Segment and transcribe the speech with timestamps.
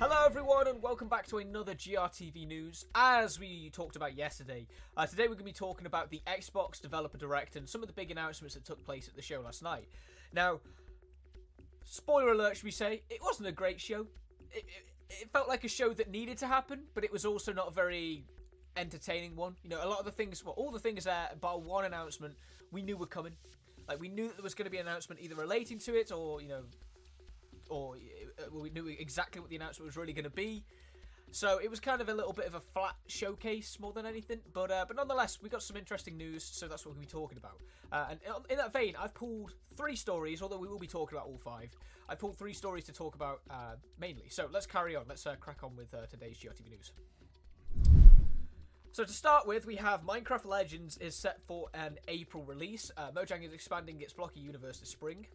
[0.00, 2.86] Hello, everyone, and welcome back to another GRTV news.
[2.94, 4.66] As we talked about yesterday,
[4.96, 7.86] uh, today we're going to be talking about the Xbox Developer Direct and some of
[7.86, 9.86] the big announcements that took place at the show last night.
[10.32, 10.58] Now,
[11.84, 13.02] spoiler alert, should we say?
[13.10, 14.06] It wasn't a great show.
[14.50, 17.52] It, it, it felt like a show that needed to happen, but it was also
[17.52, 18.24] not a very
[18.76, 19.54] entertaining one.
[19.62, 21.06] You know, a lot of the things, well, all the things
[21.40, 22.34] bar one announcement,
[22.72, 23.34] we knew were coming.
[23.88, 26.12] Like, we knew that there was going to be an announcement either relating to it
[26.12, 26.62] or, you know,
[27.70, 27.96] or
[28.38, 30.64] uh, we knew exactly what the announcement was really going to be.
[31.34, 34.38] So it was kind of a little bit of a flat showcase more than anything,
[34.52, 37.38] but uh, but nonetheless, we got some interesting news, so that's what we'll be talking
[37.38, 37.60] about.
[37.90, 41.26] Uh, and in that vein, I've pulled three stories, although we will be talking about
[41.26, 41.76] all five.
[42.08, 44.28] I pulled three stories to talk about uh, mainly.
[44.28, 45.06] So let's carry on.
[45.08, 48.03] Let's uh, crack on with uh, today's GRTV news.
[48.94, 52.92] So to start with, we have Minecraft Legends is set for an April release.
[52.96, 55.26] Uh, Mojang is expanding its Blocky universe this spring.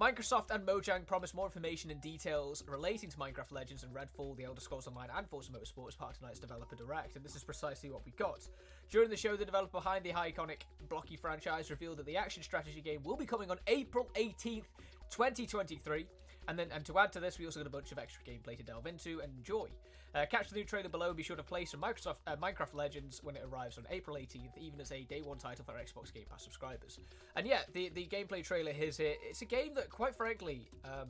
[0.00, 4.44] Microsoft and Mojang promise more information and details relating to Minecraft Legends and Redfall, The
[4.44, 7.42] Elder Scrolls Online, and Forza Motorsport as part of tonight's Developer Direct, and this is
[7.42, 8.48] precisely what we got.
[8.92, 12.80] During the show, the developer behind the iconic Blocky franchise revealed that the action strategy
[12.80, 14.66] game will be coming on April 18th,
[15.10, 16.06] 2023.
[16.48, 18.56] And then, and to add to this, we also got a bunch of extra gameplay
[18.56, 19.68] to delve into and enjoy.
[20.14, 23.20] Uh, catch the new trailer below be sure to play some Microsoft uh, Minecraft Legends
[23.24, 26.24] when it arrives on April 18th, even as a day one title for Xbox Game
[26.30, 27.00] Pass subscribers.
[27.34, 29.14] And yeah, the the gameplay trailer is here.
[29.28, 31.08] It's a game that, quite frankly, um,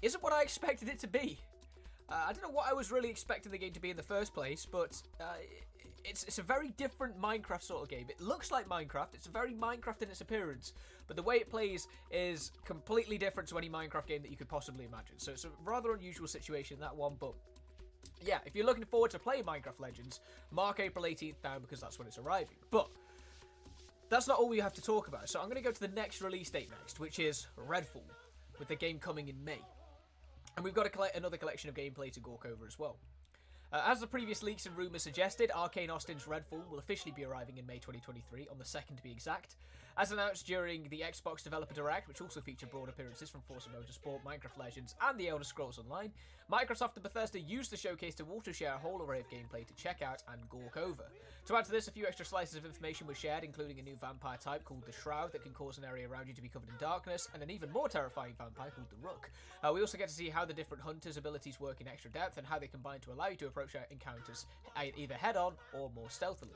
[0.00, 1.38] isn't what I expected it to be.
[2.08, 4.02] Uh, I don't know what I was really expecting the game to be in the
[4.02, 5.24] first place, but uh,
[6.08, 8.06] it's it's a very different Minecraft sort of game.
[8.08, 9.08] It looks like Minecraft.
[9.14, 10.72] It's very Minecraft in its appearance,
[11.06, 14.48] but the way it plays is completely different to any Minecraft game that you could
[14.48, 15.18] possibly imagine.
[15.18, 17.34] So it's a rather unusual situation that one, but
[18.24, 21.98] yeah, if you're looking forward to playing Minecraft Legends, mark April 18th down because that's
[21.98, 22.56] when it's arriving.
[22.70, 22.88] But
[24.08, 25.28] that's not all we have to talk about.
[25.28, 28.04] So I'm going to go to the next release date next, which is Redfall,
[28.58, 29.60] with the game coming in May.
[30.56, 32.96] And we've got a another collection of gameplay to gawk over as well.
[33.76, 37.58] Uh, as the previous leaks and rumours suggested, Arkane Austin's Redfall will officially be arriving
[37.58, 39.56] in May 2023, on the 2nd to be exact.
[39.98, 44.22] As announced during the Xbox Developer Direct, which also featured broad appearances from Forza Motorsport,
[44.26, 46.12] Minecraft Legends, and The Elder Scrolls Online,
[46.52, 49.74] Microsoft and Bethesda used the showcase to water share a whole array of gameplay to
[49.74, 51.04] check out and gawk over.
[51.46, 53.96] To add to this, a few extra slices of information were shared, including a new
[53.96, 56.68] vampire type called the Shroud that can cause an area around you to be covered
[56.68, 59.30] in darkness, and an even more terrifying vampire called the Rook.
[59.62, 62.36] Uh, we also get to see how the different hunters' abilities work in extra depth
[62.36, 64.44] and how they combine to allow you to approach encounters
[64.76, 66.52] either head on or more stealthily.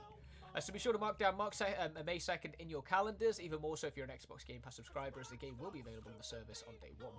[0.54, 3.40] Uh, so be sure to mark down Mark se- um, May 2nd in your calendars,
[3.40, 5.80] even more so if you're an Xbox Game Pass subscriber, as the game will be
[5.80, 7.12] available on the service on day one.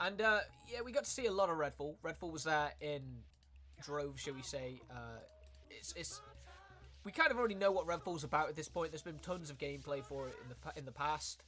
[0.00, 1.94] And uh, yeah, we got to see a lot of Redfall.
[2.02, 3.02] Redfall was there in
[3.82, 4.80] droves, shall we say.
[4.90, 5.20] Uh,
[5.70, 6.20] it's, it's
[7.04, 8.90] we kind of already know what Redfall's about at this point.
[8.92, 11.44] There's been tons of gameplay for it in the in the past.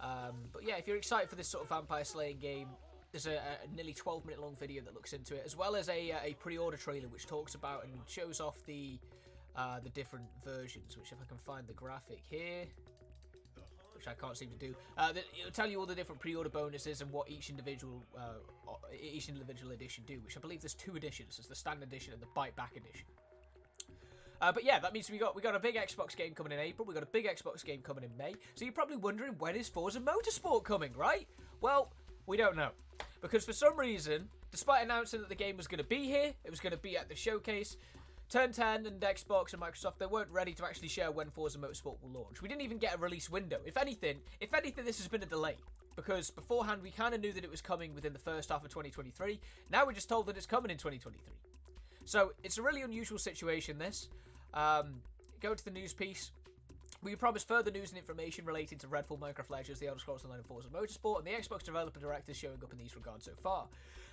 [0.00, 2.68] Um, but yeah, if you're excited for this sort of vampire slaying game,
[3.12, 5.88] there's a, a nearly 12 minute long video that looks into it, as well as
[5.88, 8.98] a, a pre-order trailer which talks about and shows off the
[9.56, 10.96] uh, the different versions.
[10.96, 12.66] Which, if I can find the graphic here,
[13.94, 14.74] which I can't seem to do.
[14.96, 19.28] Uh, it'll tell you all the different pre-order bonuses and what each individual uh, each
[19.28, 20.20] individual edition do.
[20.24, 21.36] Which I believe there's two editions.
[21.36, 23.06] There's the standard edition and the bite back edition.
[24.40, 26.58] Uh, but yeah, that means we got we got a big Xbox game coming in
[26.58, 26.86] April.
[26.86, 28.34] We got a big Xbox game coming in May.
[28.54, 31.28] So you're probably wondering when is Forza Motorsport coming, right?
[31.60, 31.92] Well,
[32.26, 32.70] we don't know
[33.20, 36.50] because for some reason, despite announcing that the game was going to be here, it
[36.50, 37.76] was going to be at the showcase.
[38.30, 41.96] Turn 10 and Xbox and Microsoft, they weren't ready to actually share when Forza Motorsport
[42.00, 42.40] will launch.
[42.40, 43.58] We didn't even get a release window.
[43.66, 45.56] If anything, if anything, this has been a delay.
[45.96, 48.70] Because beforehand, we kind of knew that it was coming within the first half of
[48.70, 49.40] 2023.
[49.72, 51.34] Now we're just told that it's coming in 2023.
[52.04, 54.08] So it's a really unusual situation, this.
[54.54, 55.00] Um,
[55.40, 56.30] go to the news piece.
[57.02, 60.40] We promised further news and information relating to Redfall, Minecraft Legends, The Elder Scrolls Online,
[60.40, 63.68] and Forza Motorsport, and the Xbox Developer directors showing up in these regards so far.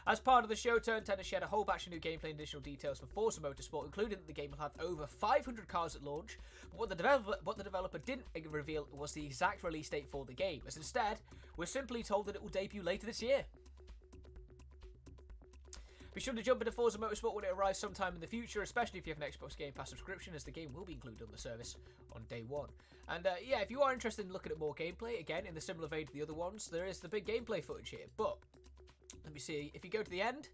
[0.07, 2.29] As part of the show, Turn 10 has shared a whole batch of new gameplay
[2.29, 5.97] and additional details for Forza Motorsport, including that the game will have over 500 cars
[5.97, 6.39] at launch.
[6.71, 10.23] But what the developer, what the developer didn't reveal was the exact release date for
[10.23, 11.19] the game, as instead,
[11.57, 13.43] we're simply told that it will debut later this year.
[16.17, 18.97] Be sure to jump into Forza Motorsport when it arrives sometime in the future, especially
[18.97, 21.27] if you have an Xbox Game Pass subscription, as the game will be included on
[21.31, 21.77] the service
[22.11, 22.69] on day one.
[23.07, 25.61] And uh, yeah, if you are interested in looking at more gameplay, again, in the
[25.61, 28.07] similar vein to the other ones, there is the big gameplay footage here.
[28.17, 28.35] But,
[29.25, 30.49] let me see, if you go to the end,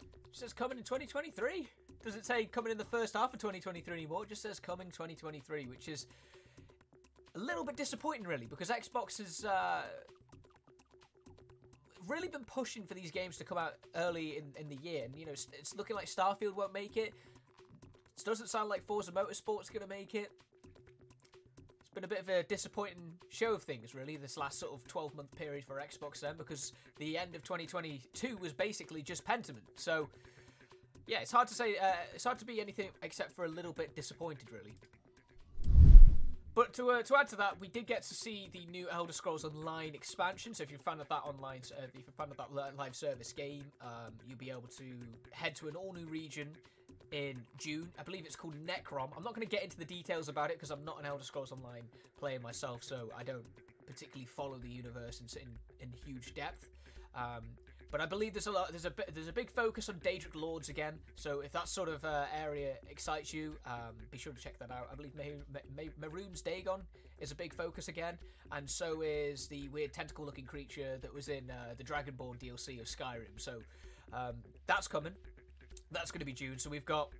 [0.00, 1.68] it says coming in 2023.
[2.04, 4.22] Does it say coming in the first half of 2023 anymore?
[4.22, 6.06] It just says coming 2023, which is
[7.34, 9.44] a little bit disappointing, really, because Xbox is.
[9.44, 9.82] Uh,
[12.08, 15.14] really been pushing for these games to come out early in, in the year, and
[15.14, 17.12] you know it's looking like Starfield won't make it.
[18.16, 20.30] It doesn't sound like Forza Motorsport's going to make it.
[21.80, 24.86] It's been a bit of a disappointing show of things, really, this last sort of
[24.88, 29.62] 12 month period for Xbox then, because the end of 2022 was basically just Pentiment.
[29.76, 30.08] So,
[31.06, 33.72] yeah, it's hard to say, uh, it's hard to be anything except for a little
[33.72, 34.74] bit disappointed, really.
[36.58, 39.12] But to, uh, to add to that, we did get to see the new Elder
[39.12, 40.54] Scrolls Online expansion.
[40.54, 42.76] So if you're a fan of that online, uh, if you're a fan of that
[42.76, 44.84] live service game, um, you'll be able to
[45.30, 46.48] head to an all new region
[47.12, 47.88] in June.
[47.96, 49.10] I believe it's called Necrom.
[49.16, 51.22] I'm not going to get into the details about it because I'm not an Elder
[51.22, 51.84] Scrolls Online
[52.18, 53.46] player myself, so I don't
[53.86, 55.48] particularly follow the universe in in,
[55.80, 56.70] in huge depth.
[57.14, 57.44] Um,
[57.90, 60.68] but I believe there's a lot, there's a there's a big focus on Daedric Lords
[60.68, 60.94] again.
[61.16, 64.70] So if that sort of uh, area excites you, um, be sure to check that
[64.70, 64.88] out.
[64.92, 65.12] I believe
[66.00, 66.82] Mehrunes Dagon
[67.18, 68.18] is a big focus again,
[68.52, 72.86] and so is the weird tentacle-looking creature that was in uh, the Dragonborn DLC of
[72.86, 73.36] Skyrim.
[73.36, 73.58] So
[74.12, 74.34] um,
[74.66, 75.12] that's coming.
[75.90, 76.58] That's going to be June.
[76.58, 77.10] So we've got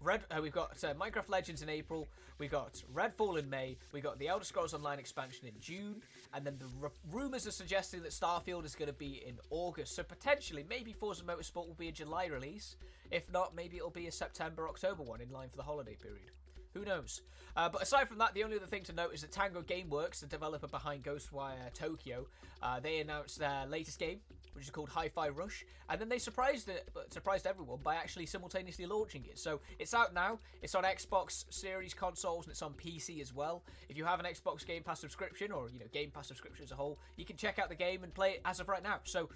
[0.00, 2.08] Red, uh, we've got uh, Minecraft Legends in April.
[2.38, 3.76] We've got Redfall in May.
[3.92, 6.02] We've got the Elder Scrolls Online expansion in June,
[6.32, 9.96] and then the r- rumors are suggesting that Starfield is going to be in August.
[9.96, 12.76] So potentially, maybe Forza Motorsport will be a July release.
[13.10, 16.30] If not, maybe it'll be a September, October one in line for the holiday period.
[16.78, 17.22] Who knows?
[17.56, 20.20] Uh, but aside from that, the only other thing to note is that Tango Gameworks,
[20.20, 22.26] the developer behind Ghostwire Tokyo,
[22.62, 24.20] uh, they announced their latest game,
[24.52, 28.86] which is called Hi-Fi Rush, and then they surprised it, surprised everyone by actually simultaneously
[28.86, 29.40] launching it.
[29.40, 30.38] So it's out now.
[30.62, 33.64] It's on Xbox Series consoles and it's on PC as well.
[33.88, 36.70] If you have an Xbox Game Pass subscription or you know Game Pass subscription as
[36.70, 39.00] a whole, you can check out the game and play it as of right now.
[39.02, 39.30] So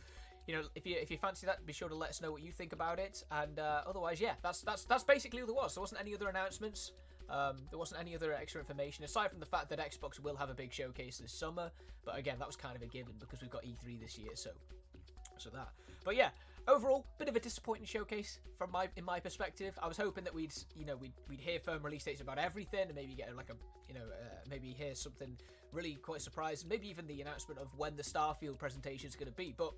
[0.47, 2.43] you know, if you if you fancy that, be sure to let us know what
[2.43, 3.25] you think about it.
[3.31, 5.75] And uh, otherwise, yeah, that's that's that's basically all there was.
[5.75, 6.93] There wasn't any other announcements.
[7.31, 10.51] Um, there wasn't any other extra information aside from the fact that Xbox will have
[10.51, 11.71] a big showcase this summer.
[12.05, 14.51] But again, that was kind of a given because we've got E3 this year, so
[15.39, 15.69] so that.
[16.05, 16.31] But yeah,
[16.69, 19.79] overall, bit of a disappointing showcase from my in my perspective.
[19.83, 22.87] I was hoping that we'd you know we'd we'd hear firm release dates about everything
[22.87, 23.55] and maybe get like a
[23.89, 25.37] you know uh, maybe hear something
[25.73, 26.69] really quite surprising.
[26.69, 29.73] Maybe even the announcement of when the Starfield presentation is going to be, but.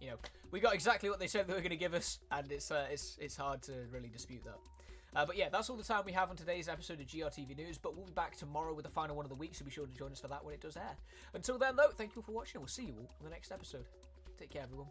[0.00, 0.16] You know,
[0.52, 2.86] we got exactly what they said they were going to give us, and it's uh,
[2.88, 4.54] it's it's hard to really dispute that.
[5.16, 7.78] Uh, but yeah, that's all the time we have on today's episode of GRTV News.
[7.78, 9.86] But we'll be back tomorrow with the final one of the week, so be sure
[9.86, 10.96] to join us for that when it does air.
[11.34, 13.86] Until then, though, thank you for watching, we'll see you all on the next episode.
[14.38, 14.88] Take care, everyone.